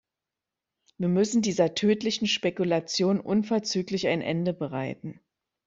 Wir 0.97 1.09
müssen 1.09 1.43
dieser 1.43 1.75
tödlichen 1.75 2.25
Spekulation 2.25 3.19
unverzüglich 3.19 4.07
ein 4.07 4.21
Ende 4.23 4.51
bereiten. 4.51 5.19